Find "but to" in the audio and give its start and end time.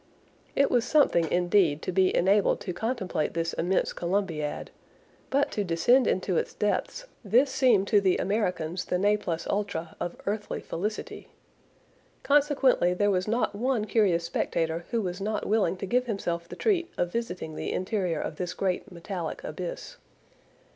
5.29-5.63